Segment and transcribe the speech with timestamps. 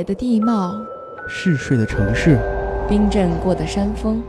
[0.00, 0.80] 野的地貌，
[1.28, 2.38] 嗜睡的城市，
[2.88, 4.22] 冰镇过的山峰，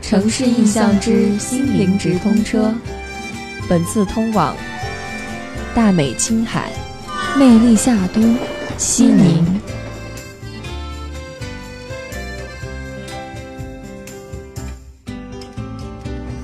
[0.00, 2.72] 城市印象之心灵直通车。
[3.68, 4.54] 本次通往
[5.74, 6.70] 大美青海、
[7.36, 8.20] 魅力夏都、
[8.78, 9.60] 西宁。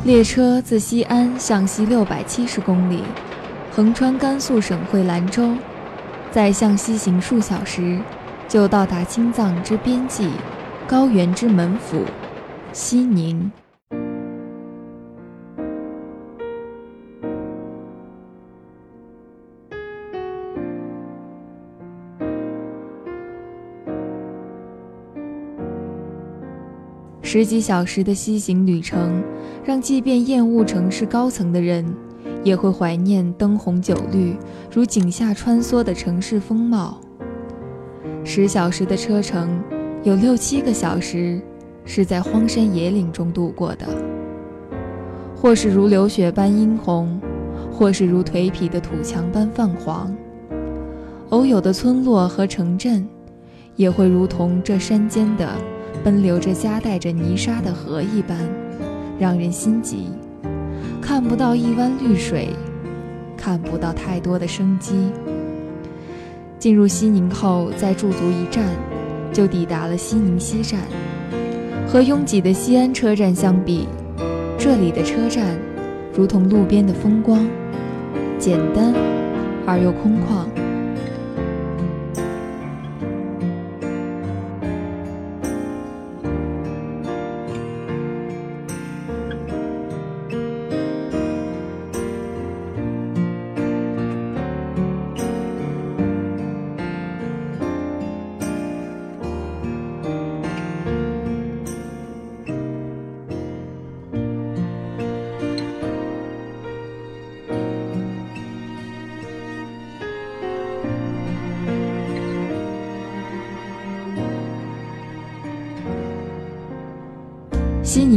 [0.02, 3.04] 列车自西安向西六百七十公里，
[3.72, 5.52] 横穿甘肃省会兰州，
[6.32, 7.98] 再向西行数小时，
[8.48, 10.30] 就到达青藏之边际，
[10.86, 12.02] 高原之门府，
[12.72, 13.50] 西宁。
[27.22, 29.22] 十几小时的西行旅程，
[29.64, 31.84] 让即便厌恶城市高层的人，
[32.44, 34.36] 也会怀念灯红酒绿、
[34.72, 37.00] 如井下穿梭的城市风貌。
[38.28, 39.62] 十小时的车程，
[40.02, 41.40] 有六七个小时
[41.84, 43.86] 是在荒山野岭中度过的，
[45.36, 47.20] 或是如流血般殷红，
[47.70, 50.12] 或是如颓圮的土墙般泛黄。
[51.28, 53.06] 偶有的村落和城镇，
[53.76, 55.48] 也会如同这山间的。
[56.02, 58.36] 奔流着夹带着泥沙的河一般，
[59.20, 60.08] 让人心急。
[61.00, 62.50] 看不到一湾绿水，
[63.36, 65.12] 看不到太多的生机。
[66.58, 68.64] 进入西宁后，再驻足一站，
[69.32, 70.80] 就抵达了西宁西站。
[71.86, 73.86] 和拥挤的西安车站相比，
[74.58, 75.56] 这里的车站
[76.12, 77.46] 如同路边的风光，
[78.38, 78.92] 简单
[79.66, 80.65] 而又空旷。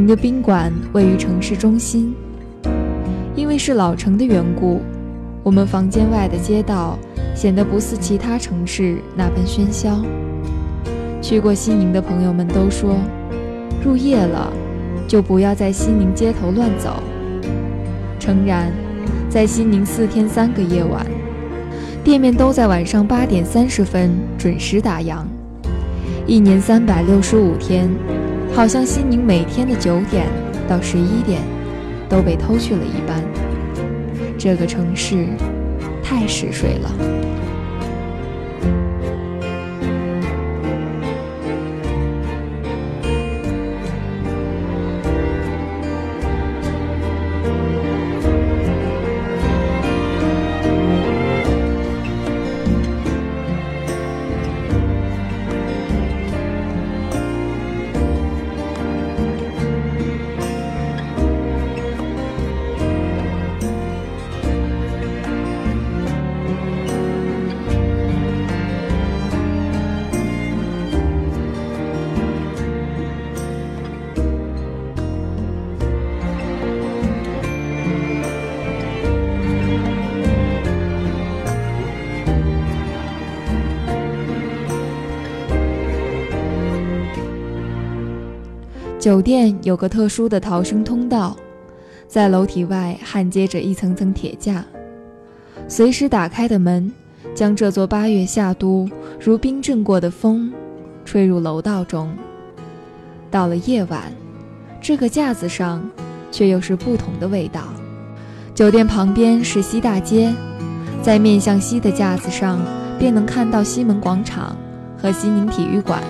[0.10, 2.16] 的宾馆位于城市中心，
[3.36, 4.82] 因为是老城的缘故，
[5.44, 6.98] 我们房间外的街道
[7.36, 10.04] 显得不似其他城市那般喧嚣。
[11.22, 12.96] 去过西宁的朋友们都说，
[13.86, 14.52] 入夜了
[15.08, 17.04] 就不要在西宁街头乱走。
[18.20, 18.72] 诚然，
[19.30, 21.06] 在西宁四天三个夜晚，
[22.04, 24.10] 店面都在晚上八点三十分
[24.40, 25.20] 准时打烊，
[26.26, 27.88] 一年三百六十五天。
[28.54, 30.28] 好像西宁每天的九点
[30.68, 31.42] 到十一点
[32.10, 33.24] 都被偷去了一般，
[34.38, 35.28] 这个城市
[36.04, 36.92] 太嗜睡了。
[89.00, 91.34] 酒店有个特殊的逃生通道，
[92.06, 94.66] 在楼体外焊接着一层层铁架，
[95.70, 96.92] 随时打开的门
[97.34, 100.52] 将这座八月夏都如冰镇过的风
[101.06, 102.14] 吹入楼道中。
[103.32, 104.12] 到了夜晚，
[104.82, 105.82] 这个架子上
[106.30, 107.64] 却又是不同的味道。
[108.54, 110.36] 酒店旁边是西大街，
[111.02, 112.60] 在面向西的架子上
[113.00, 114.58] 便能看到西门广场
[115.02, 116.04] 和西宁体育馆，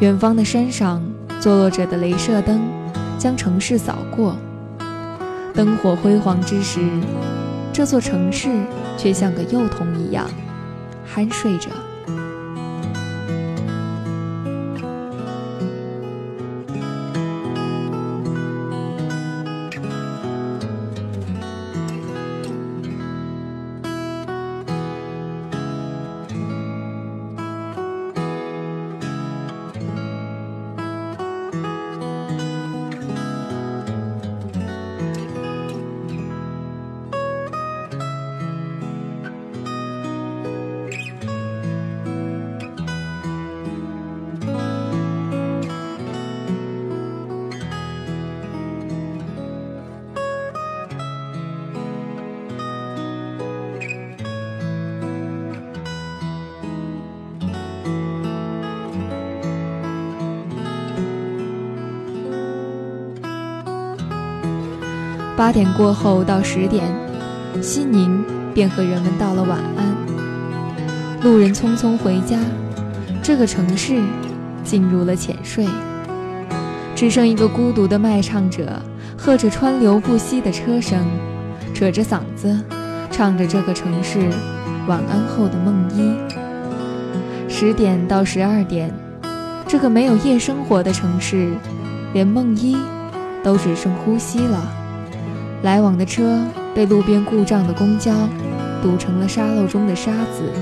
[0.00, 1.07] 远方的山上。
[1.40, 2.60] 坐落着的镭射灯，
[3.18, 4.36] 将城市扫过。
[5.54, 6.80] 灯火辉煌之时，
[7.72, 8.48] 这座城市
[8.96, 10.28] 却像个幼童一样，
[11.14, 11.68] 酣睡着。
[65.38, 66.92] 八点过后到十点，
[67.62, 69.96] 西宁便和人们道了晚安。
[71.22, 72.36] 路人匆匆回家，
[73.22, 74.02] 这个城市
[74.64, 75.64] 进入了浅睡，
[76.96, 78.82] 只剩一个孤独的卖唱者，
[79.16, 81.06] 喝着川流不息的车声，
[81.72, 82.60] 扯着嗓子
[83.08, 84.18] 唱着这个城市
[84.88, 86.16] 晚安后的梦呓。
[87.48, 88.92] 十点到十二点，
[89.68, 91.52] 这个没有夜生活的城市，
[92.12, 92.76] 连梦呓
[93.44, 94.74] 都只剩呼吸了。
[95.62, 96.40] 来往的车
[96.74, 98.12] 被路边故障的公交
[98.82, 100.52] 堵成了沙漏中的沙子。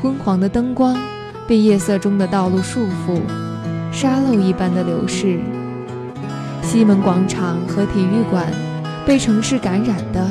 [0.00, 0.96] 昏黄的灯光
[1.46, 3.20] 被夜色中的道路束缚，
[3.92, 5.38] 沙漏一般的流逝。
[6.62, 8.46] 西门广场和体育馆
[9.04, 10.30] 被城市感染的，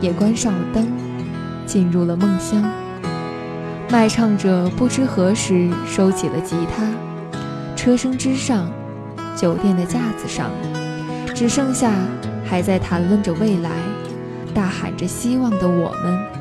[0.00, 0.88] 也关上了灯，
[1.64, 2.62] 进入了梦乡。
[3.88, 6.86] 卖唱者不知何时收起了吉他，
[7.76, 8.68] 车身之上，
[9.36, 10.50] 酒店的架子上，
[11.34, 11.92] 只剩下
[12.50, 13.70] 还在谈论着未来，
[14.52, 16.39] 大喊着希望的我们。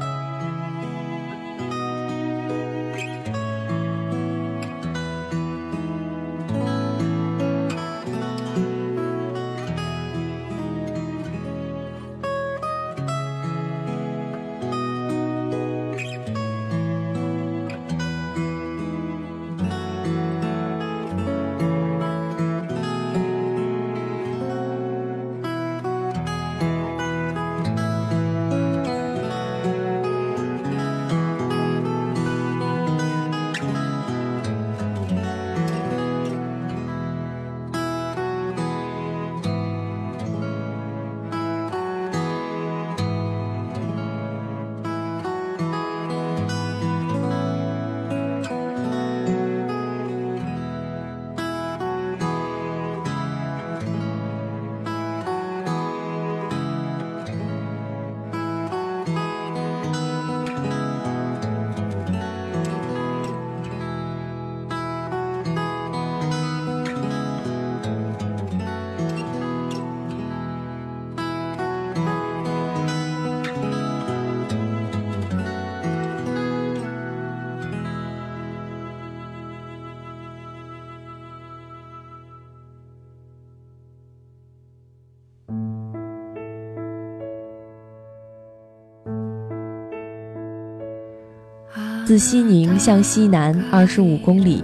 [92.10, 94.64] 自西宁向西南二十五公里，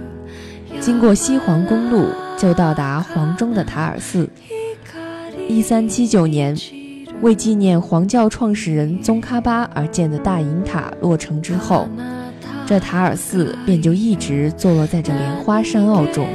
[0.80, 4.28] 经过西黄公路就到达黄忠的塔尔寺。
[5.48, 6.56] 一三七九年，
[7.20, 11.86] 为纪念黄教创始人宗喀巴而建的大银塔落成之后，
[12.66, 16.26] 这塔尔寺便就一直坐落在这莲花山坳中。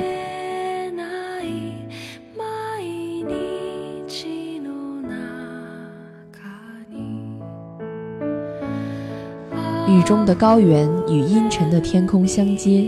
[10.11, 12.85] 中的高原与阴沉的天空相接，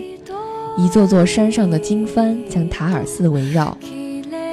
[0.77, 3.77] 一座座山上的经幡将塔尔寺围绕。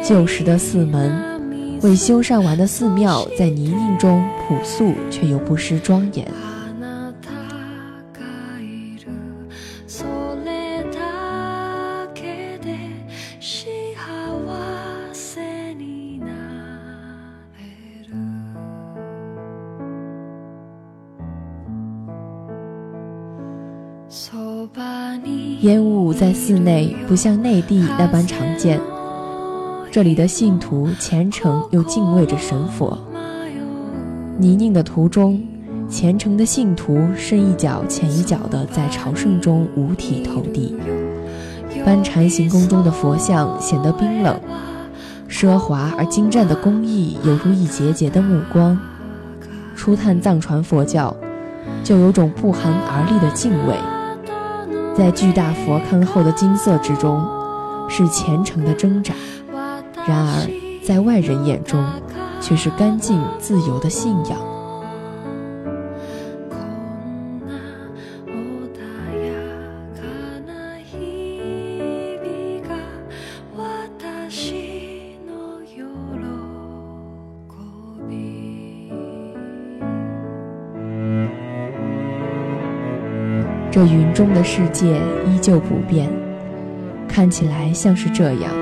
[0.05, 6.25] 旧时的寺门，未修缮完的寺庙，在泥泞中朴素却又不失庄严。
[26.21, 28.79] 在寺内不像内地那般常见，
[29.91, 32.99] 这里的信徒虔诚又敬畏着神佛。
[34.37, 35.43] 泥泞的途中，
[35.89, 40.77] 虔诚的信徒深一脚浅一脚的在朝圣中五体投地。
[41.87, 44.39] 班禅行宫中的佛像显得冰冷，
[45.27, 48.79] 奢华而精湛的工艺犹如一节节的目光。
[49.75, 51.17] 初探藏传佛教，
[51.83, 53.75] 就有种不寒而栗的敬畏。
[55.01, 57.27] 在巨大佛龛后的金色之中，
[57.89, 59.15] 是虔诚的挣扎；
[60.07, 60.47] 然而，
[60.87, 61.83] 在外人眼中，
[62.39, 64.50] 却是干净自由的信仰。
[83.81, 86.07] 这云中的世界依旧不变，
[87.09, 88.53] 看起来像是这样，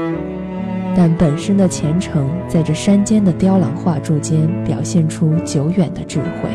[0.96, 6.48] 但本身的虔诚在这山间的雕栏画柱间表现出久远的智慧。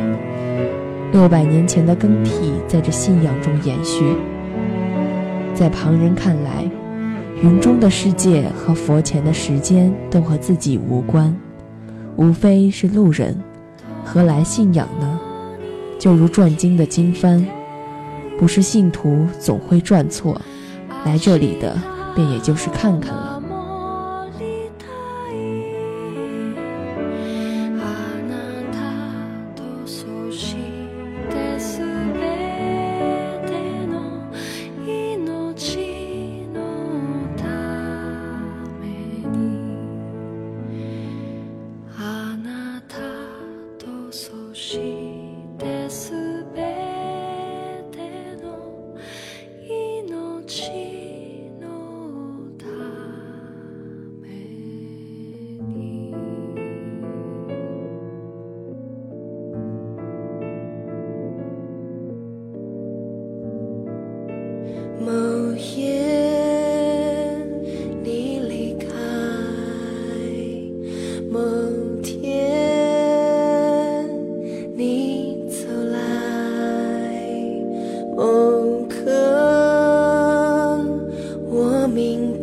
[1.12, 4.16] 六百年前的更替在这信仰中延续。
[5.54, 6.64] 在旁人看来，
[7.42, 11.36] 云中的世界和佛前的时间都和自己无关，
[12.16, 13.38] 无非是路人，
[14.06, 15.20] 何来信仰呢？
[16.00, 17.44] 就如转经的经幡，
[18.44, 20.42] 不是信徒总会转错，
[21.06, 21.80] 来这里的
[22.14, 23.33] 便也就是看看了。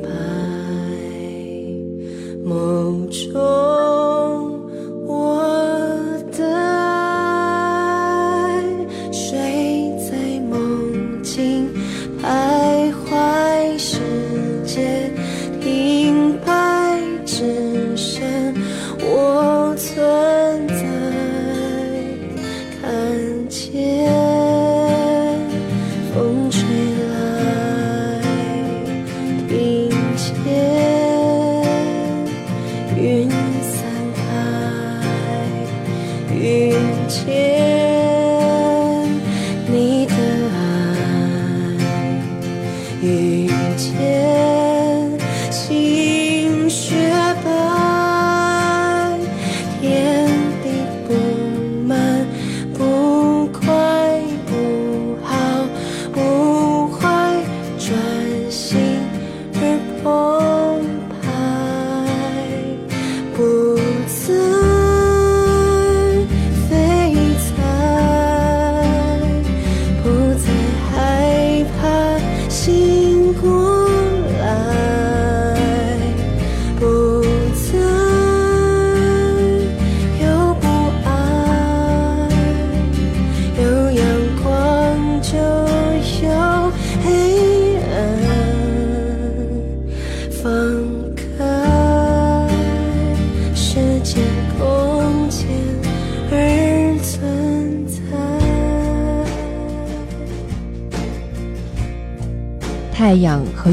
[0.02, 0.08] 白
[2.44, 3.89] 梦中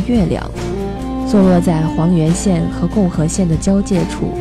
[0.07, 0.49] 月亮，
[1.27, 4.31] 坐落在黄原县和共和县的交界处。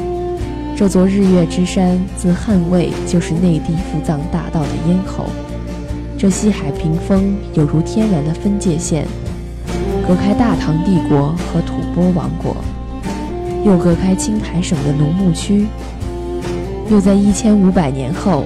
[0.77, 5.25] 这座日月之山，自汉魏就是内地赴藏大道的咽喉。
[6.19, 9.07] 这西海屏风有如天然的分界线，
[10.07, 12.57] 隔开大唐帝国和吐蕃王国，
[13.65, 15.67] 又隔开青海省的农牧区，
[16.91, 18.45] 又在一千五百年后，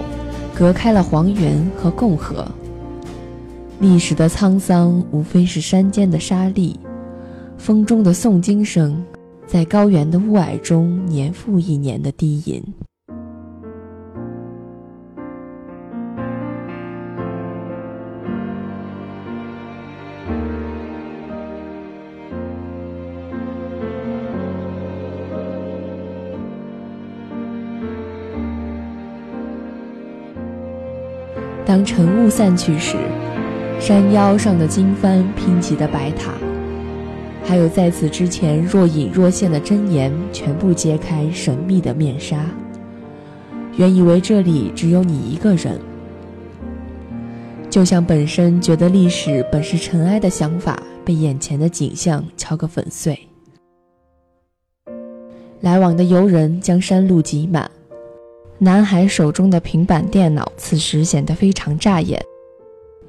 [0.54, 2.46] 隔开了黄原和共和。
[3.80, 6.76] 历史的沧桑，无非是山间的沙砾，
[7.60, 9.04] 风中的诵经声，
[9.46, 12.64] 在高原的雾霭中年复一年的低吟。
[31.66, 32.96] 当晨雾散去时。
[33.78, 36.32] 山腰上的经幡拼起的白塔，
[37.44, 42.44] 还有在此之前若隐若现的真言，全部揭开神秘的面纱。
[43.76, 45.80] 原以为这里只有你一个人，
[47.68, 53.18] 就像本身觉得历史本是尘埃的想法，被眼前的景象敲个粉碎。
[55.60, 57.68] 来往的游人将山路挤满，
[58.58, 62.20] 男孩手中的平板电脑此时显得非常扎眼。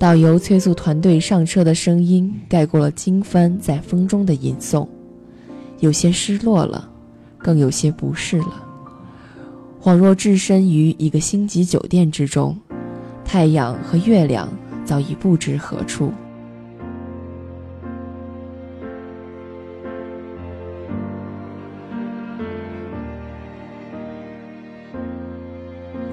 [0.02, 4.88] 导游催促团队上车的声音盖过了经幡在风中的吟诵，
[5.78, 6.90] 有些失落了，
[7.38, 8.66] 更有些不适了，
[9.80, 12.58] 恍若置身于一个星级酒店之中，
[13.24, 14.50] 太阳和月亮
[14.84, 16.12] 早已不知何处。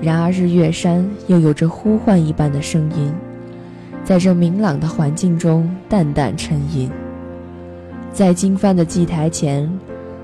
[0.03, 3.11] 然而日月山又有着呼唤一般的声音。
[4.09, 6.91] 在这明朗的环境中，淡淡沉吟。
[8.11, 9.71] 在经幡的祭台前，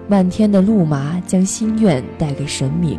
[0.08, 2.98] 漫天的路麻将心愿带给神明，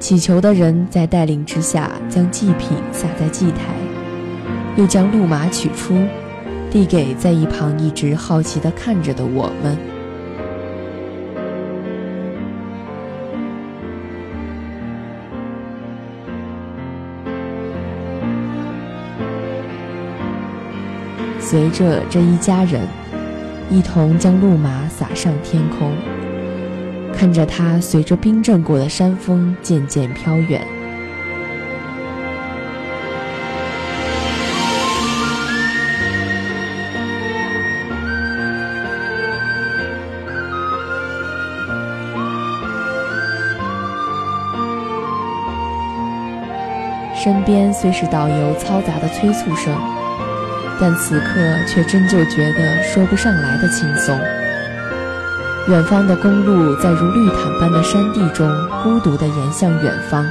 [0.00, 3.72] 祈求的人在带领之下，将祭品撒在祭台，
[4.74, 5.96] 又将路麻取出，
[6.68, 9.91] 递给在一旁一直好奇地看着的我们。
[21.52, 22.80] 随着这一家人
[23.68, 25.92] 一同将鹿马撒上天空，
[27.14, 30.66] 看着它随着冰镇过的山峰渐渐飘远。
[47.14, 50.01] 身边虽是导游嘈杂的催促声。
[50.82, 54.18] 但此刻却真就觉得说不上来的轻松。
[55.68, 58.50] 远方的公路在如绿毯般的山地中
[58.82, 60.26] 孤独地延向远方。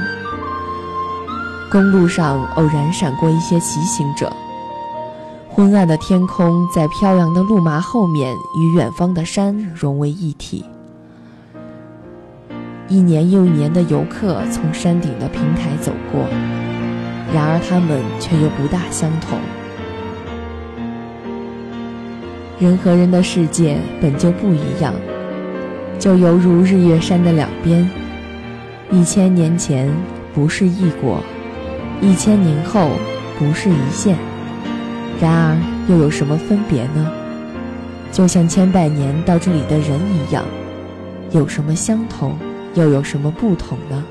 [1.70, 4.30] 公路上偶然闪过一些骑行者。
[5.48, 10.66] 昏暗的天空在飘扬的路麻后面与远方的山融为一体。
[12.88, 16.26] 一年又一年的游客从山顶的平台走过，
[17.32, 19.38] 然而他们却又不大相同。
[22.62, 24.94] 人和人的世界本就不一样，
[25.98, 27.90] 就犹如日月山的两边，
[28.88, 29.90] 一千年前
[30.32, 31.20] 不是一国，
[32.00, 32.92] 一千年后
[33.36, 34.16] 不是一线。
[35.20, 37.10] 然而又有什么分别呢？
[38.12, 40.44] 就像千百年到这里的人一样，
[41.32, 42.36] 有什么相同，
[42.74, 44.04] 又有什么不同呢？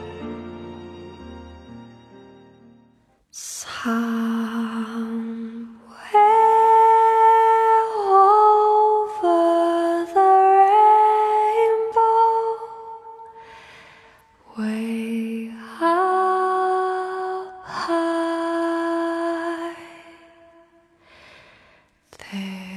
[22.33, 22.70] へえ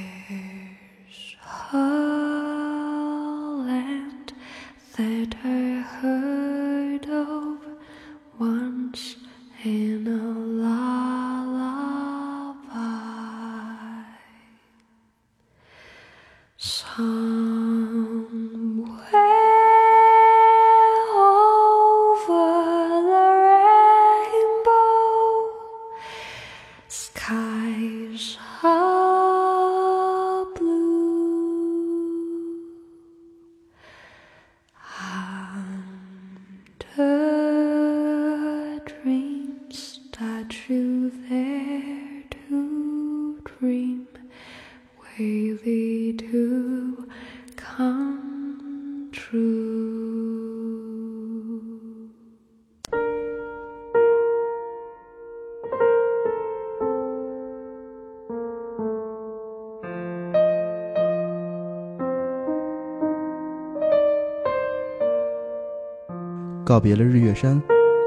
[66.64, 67.60] 告别了日月山，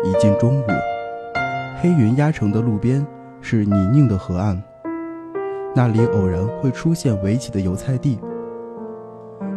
[0.03, 0.65] 已近中午。
[1.79, 3.05] 黑云压城的路边
[3.39, 4.59] 是泥泞的河岸，
[5.75, 8.19] 那里偶然会出现围起的油菜地。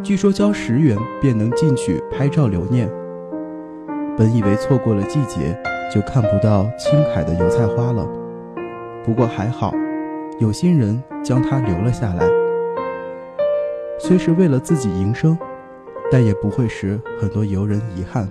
[0.03, 2.87] 据说交十元便能进去拍照留念。
[4.15, 5.59] 本以为错过了季节
[5.91, 8.07] 就看不到青海的油菜花了，
[9.03, 9.73] 不过还好，
[10.39, 12.23] 有心人将它留了下来。
[13.97, 15.35] 虽是为了自己营生，
[16.11, 18.29] 但也不会使很多游人遗憾。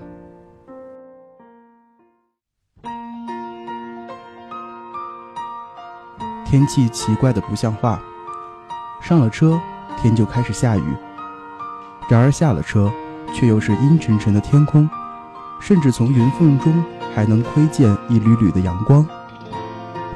[6.51, 7.97] 天气奇怪的不像话，
[9.01, 9.57] 上了车
[10.03, 10.97] 天就开始下雨，
[12.09, 12.91] 然而下了车
[13.33, 14.91] 却又是阴沉沉的天空，
[15.61, 16.85] 甚至从云缝中
[17.15, 19.07] 还能窥见一缕缕的阳光，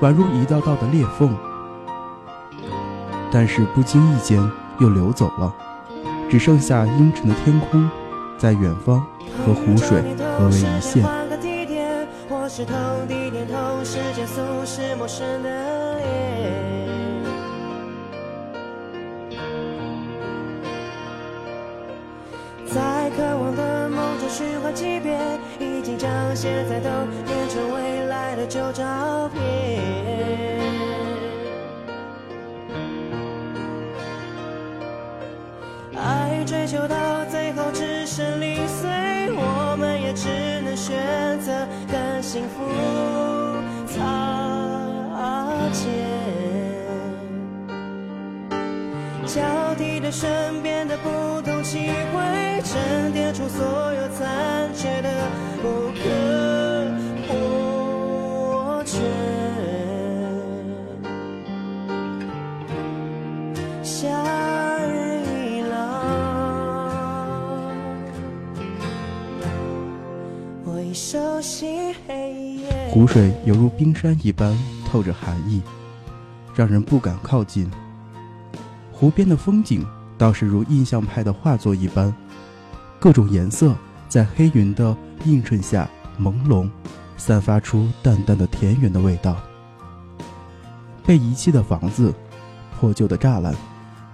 [0.01, 1.33] 宛如一道道的裂缝。
[3.31, 4.43] 但是不经意间
[4.81, 5.55] 又流走了，
[6.29, 7.89] 只剩下阴沉的天空，
[8.37, 9.07] 在远方
[9.47, 10.03] 和湖水
[10.37, 11.05] 合为一线。
[22.67, 25.21] 在渴望的梦中循环几遍，
[25.61, 26.91] 已经将现在都
[27.25, 29.43] 变成未来的旧照片。
[35.97, 38.91] 爱追求到最后只剩零碎，
[39.37, 40.29] 我们也只
[40.63, 41.53] 能选择
[41.91, 43.24] 跟幸福
[49.35, 55.11] 交替着身边的不同机会，沉淀出所有残缺的
[55.61, 55.99] 不可
[57.27, 59.01] 或缺。
[63.83, 64.07] 夏
[64.87, 65.21] 日
[65.57, 65.75] 已冷，
[70.65, 72.69] 我已熟悉黑夜。
[72.89, 74.57] 湖水犹如冰山一般
[74.89, 75.61] 透着寒意，
[76.55, 77.69] 让人不敢靠近。
[79.05, 79.85] 湖边的风景
[80.17, 82.11] 倒是如印象派的画作一般，
[82.99, 83.75] 各种颜色
[84.09, 85.87] 在黑云的映衬下
[86.19, 86.71] 朦胧，
[87.19, 89.37] 散发出淡淡的田园的味道。
[91.05, 92.15] 被遗弃的房子、
[92.81, 93.55] 破旧的栅栏，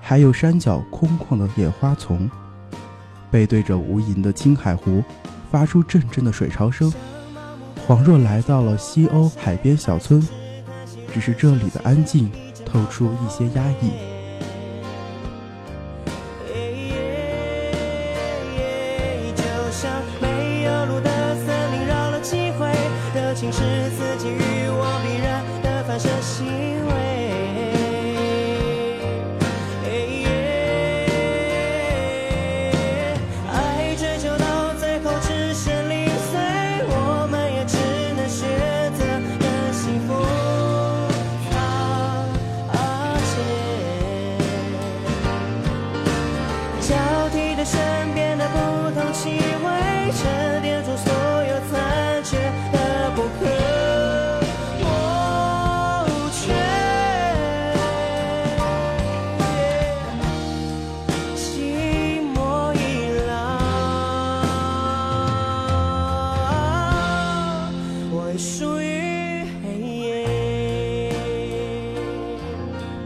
[0.00, 2.29] 还有山脚空旷的野花丛，
[3.31, 5.05] 背对着无垠的青海湖，
[5.53, 6.92] 发出阵阵的水潮声。
[7.87, 10.20] 恍若来到了西欧海边小村，
[11.14, 12.29] 只是这里的安静
[12.66, 14.10] 透出一些压抑。
[24.01, 26.47] 自己欲望必然的反射行
[26.87, 27.80] 为。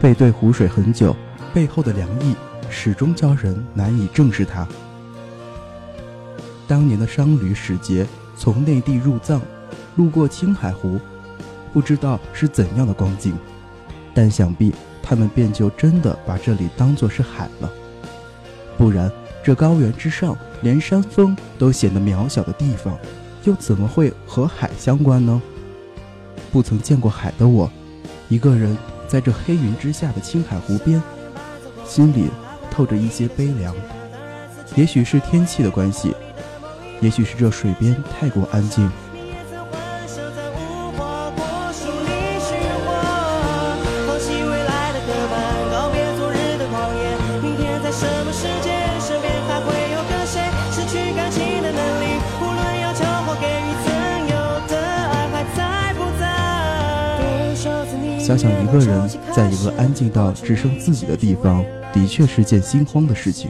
[0.05, 1.15] 背对湖水很久，
[1.51, 2.35] 背后的凉意
[2.69, 4.67] 始终叫人难以正视它。
[6.67, 8.05] 当年的商旅使节
[8.37, 9.41] 从内地入藏，
[9.95, 10.99] 路过青海湖，
[11.73, 13.35] 不知道是怎样的光景，
[14.13, 17.67] 但想必他们便就真的把这里当作是海了。
[18.77, 19.11] 不然，
[19.43, 22.95] 这高原之上连山峰都显得渺小的地方，
[23.43, 25.41] 又怎么会和海相关呢？
[26.51, 27.67] 不曾见过海的我，
[28.29, 31.01] 一个人在这黑云之下的青海湖边，
[31.85, 32.29] 心里
[32.69, 33.73] 透着一些悲凉。
[34.75, 36.13] 也许是天气的关系，
[37.01, 38.89] 也许是这水边太过安静。
[58.77, 63.49] 个人在一个安静到只剩自己的地方，的确是件心慌的事情。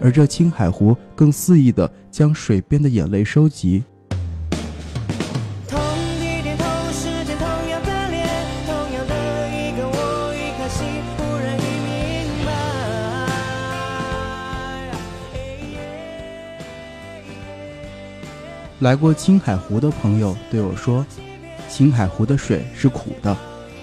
[0.00, 3.82] 而这青海湖更肆意地将水边的眼泪收集，
[18.78, 21.04] 来过青海湖的朋友对我说，
[21.68, 23.36] 青海湖的水是苦的，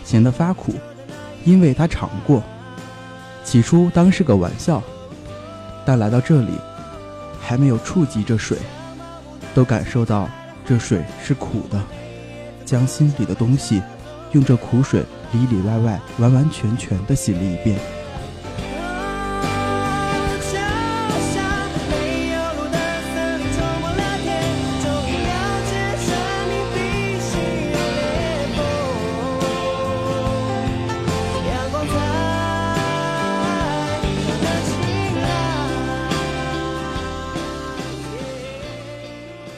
[0.06, 0.74] 咸得发苦，
[1.44, 2.42] 因为他尝过。
[3.44, 4.82] 起初当是个玩笑，
[5.86, 6.52] 但来到这里，
[7.42, 8.58] 还没有触及这水，
[9.54, 10.30] 都感受到
[10.66, 11.82] 这水是苦的，
[12.64, 13.82] 将心里的东西，
[14.32, 17.80] 用这苦水里里外外、完完全全的洗了一遍。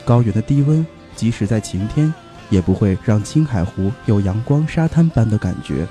[0.08, 2.13] 高原的低温，即使在晴天，
[2.50, 5.86] 也不会让青海湖有阳光沙滩般的感觉。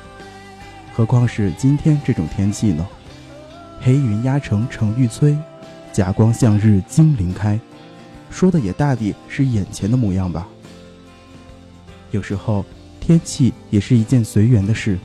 [0.95, 2.87] 何况是今天这种天气呢？
[3.79, 5.37] 黑云压城城欲摧，
[5.93, 7.61] 甲光向日金鳞开，
[8.31, 10.49] 说的也大抵是眼前的模样吧。
[12.11, 12.65] 有时候，
[12.99, 14.99] 天气也是一件随缘的事。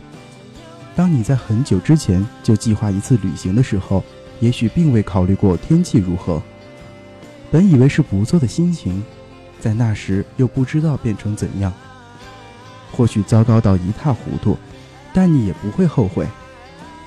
[0.95, 4.01] 当你在很久之前就计划一次旅行的时候，
[4.39, 6.41] 也许并未考虑过天气如何。
[7.51, 9.03] 本以为是不错的心情，
[9.59, 11.71] 在那时又不知道变成怎样。
[12.91, 14.57] 或许糟糕到一塌糊涂，
[15.13, 16.25] 但你也不会后悔，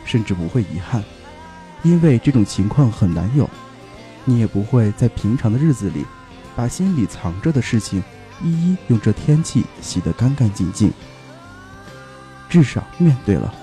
[0.04, 1.02] 甚至不会遗憾，
[1.82, 3.48] 因为这种情况很难有。
[4.26, 6.04] 你也不会在平常的日子里，
[6.54, 8.02] 把心里藏着的事情，
[8.42, 10.92] 一一用这天气洗得干干净净。
[12.48, 13.54] 至少面对了，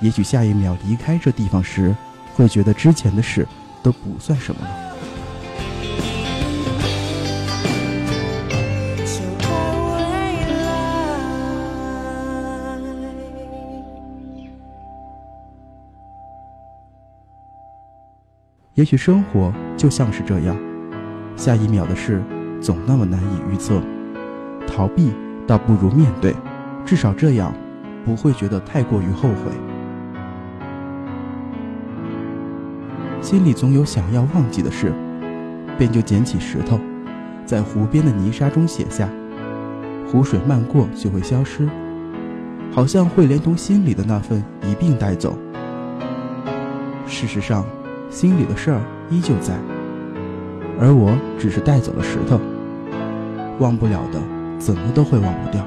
[0.00, 1.94] 也许下一秒离开这地方时，
[2.34, 3.46] 会觉得之前的事
[3.82, 4.85] 都不算什么了。
[18.76, 20.54] 也许生活就像是这样，
[21.34, 22.22] 下一秒的事
[22.60, 23.80] 总那么难以预测，
[24.66, 25.12] 逃避
[25.46, 26.34] 倒不如面对，
[26.84, 27.54] 至少这样
[28.04, 29.50] 不会觉得太过于后悔。
[33.22, 34.92] 心里总有想要忘记的事，
[35.78, 36.78] 便就捡起石头，
[37.46, 39.08] 在湖边的泥沙中写下。
[40.06, 41.66] 湖水漫过就会消失，
[42.70, 45.34] 好像会连同心里的那份一并带走。
[47.06, 47.64] 事实上，
[48.10, 49.54] 心里的事儿依旧在，
[50.80, 52.40] 而我只是带走了石头。
[53.58, 54.20] 忘不了的，
[54.58, 55.66] 怎么都会忘不掉。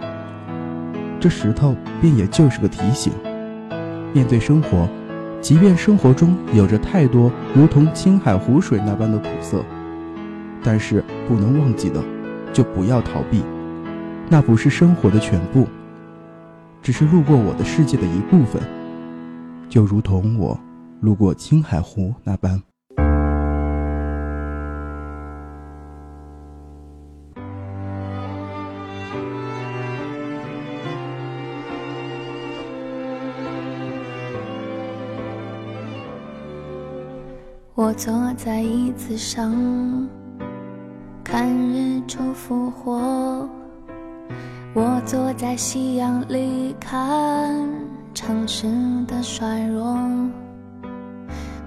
[1.19, 3.11] 这石头便也就是个提醒：
[4.13, 4.87] 面对生活，
[5.41, 9.63] 即便生活中有着太多如同青海湖水那般的苦涩，
[10.63, 12.01] 但是不能忘记的，
[12.53, 13.43] 就不要逃避。
[14.29, 15.67] 那不是生活的全部，
[16.81, 18.61] 只是路过我的世界的一部分，
[19.67, 20.57] 就如同我
[21.01, 22.61] 路过青海湖那般。
[37.75, 39.55] 我坐在椅子上，
[41.23, 43.47] 看日出复活。
[44.73, 47.67] 我坐在夕阳里看
[48.13, 48.67] 城市
[49.07, 49.97] 的衰弱，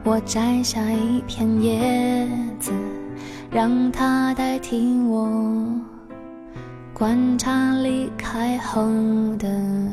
[0.05, 2.73] 我摘下一片叶子，
[3.53, 5.29] 让它代替我
[6.93, 8.83] 观察离开后
[9.39, 9.49] 的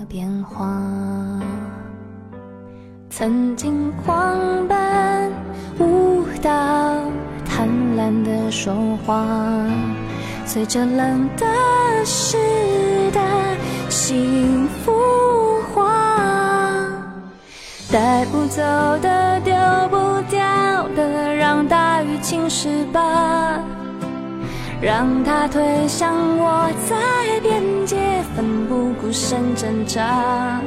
[0.07, 0.81] 变化。
[3.11, 5.31] 曾经狂奔
[5.79, 6.49] 舞蹈，
[7.45, 8.73] 贪婪的说
[9.05, 9.23] 话。
[10.43, 11.45] 随着冷的
[12.03, 12.35] 时
[13.11, 13.21] 的
[13.87, 14.91] 幸福
[15.71, 16.87] 化，
[17.91, 18.63] 带不走
[18.99, 19.53] 的、丢
[19.91, 19.98] 不，
[22.29, 23.59] 大雨侵蚀吧，
[24.79, 27.97] 让它推向我在边界，
[28.35, 30.61] 奋不顾身挣扎。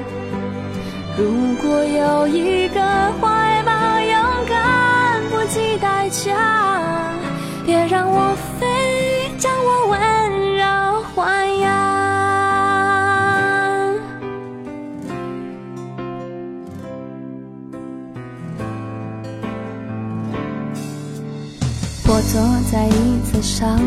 [1.17, 2.81] 如果有一个
[3.21, 6.35] 怀抱，勇敢不计代价，
[7.65, 8.72] 别让我飞。
[22.73, 23.79] 在椅子上，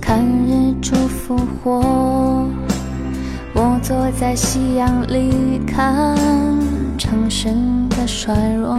[0.00, 2.48] 看日出复活。
[3.52, 6.16] 我坐在夕阳里，看
[6.96, 7.48] 城市
[7.90, 8.78] 的衰弱。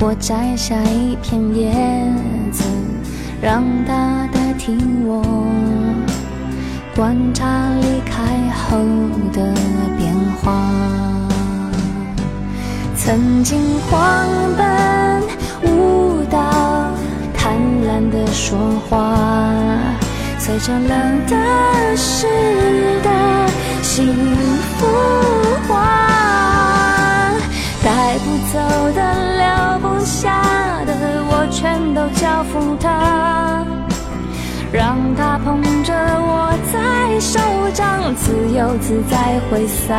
[0.00, 1.72] 我摘下一片叶
[2.52, 2.62] 子。
[3.40, 5.22] 让它代替我
[6.96, 7.46] 观察
[7.80, 8.78] 离开后
[9.32, 9.54] 的
[9.98, 10.52] 变化。
[12.96, 15.22] 曾经狂奔
[15.64, 16.40] 舞蹈，
[18.10, 19.14] 的说话，
[20.38, 22.26] 随着冷的湿
[23.02, 23.10] 的
[23.82, 24.14] 幸
[24.78, 24.86] 福
[25.68, 27.30] 化，
[27.84, 28.58] 带不走
[28.94, 29.00] 的，
[29.36, 30.40] 留不下
[30.86, 30.92] 的，
[31.30, 31.32] 我。
[31.48, 33.64] 全都交付他，
[34.72, 37.38] 让他捧着我在手
[37.72, 39.94] 掌，自由自在挥洒。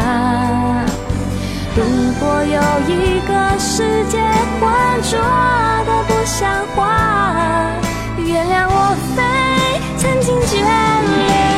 [1.74, 1.82] 如
[2.20, 4.20] 果有一个世界
[4.60, 4.70] 浑
[5.02, 5.18] 浊
[5.88, 7.72] 的不像话，
[8.28, 9.24] 原谅我飞，
[9.98, 11.57] 曾经眷恋。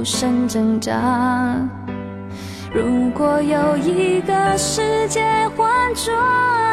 [0.00, 0.94] 不顾身挣扎。
[2.72, 5.20] 如果有一个世界
[5.54, 6.10] 浑浊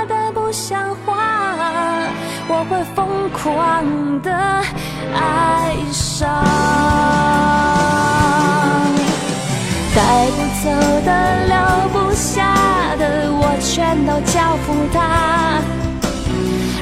[0.08, 2.08] 的不像话，
[2.48, 3.84] 我会疯狂
[4.22, 4.32] 的
[5.14, 6.42] 爱上，
[9.94, 10.72] 带不走
[11.06, 11.12] 的
[11.48, 11.54] 留
[11.92, 12.56] 不下。
[12.98, 15.62] 的我全都交付他，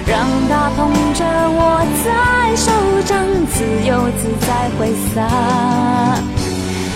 [0.07, 2.71] 让它捧着我在手
[3.05, 5.15] 掌，自由自在挥洒。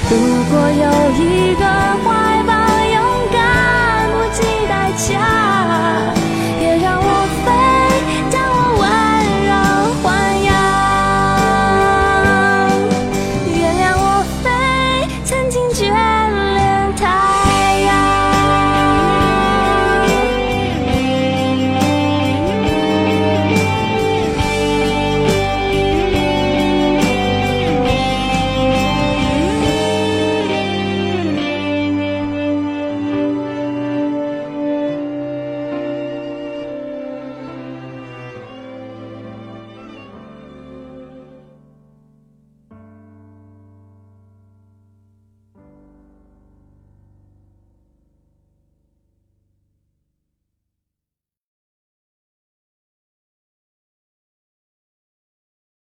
[0.09, 0.13] 如
[0.49, 1.63] 果有一个
[2.03, 2.18] 花。